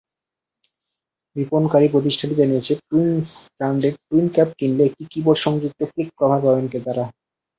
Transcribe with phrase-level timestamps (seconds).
[1.35, 7.05] বিপণনকারী প্রতিষ্ঠানটি জানিয়েছে, টুইনমস ব্র্যান্ডের টুইনট্যাব কিনলে একটি কি-বোর্ড সংযুক্ত ফ্লিপকভার পাবেন ক্রেতারা।